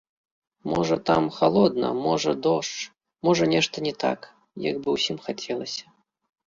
[0.71, 2.75] Можа там халодна, можа дождж,
[3.29, 4.19] можа нешта не так,
[4.69, 5.85] як бы ўсім хацелася.